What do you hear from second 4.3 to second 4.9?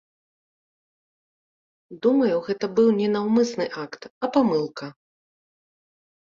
памылка.